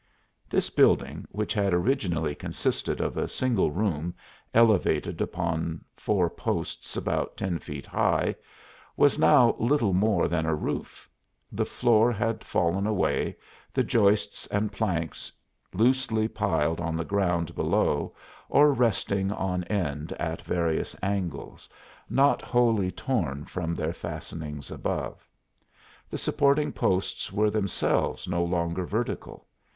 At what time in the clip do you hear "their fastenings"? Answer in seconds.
23.75-24.71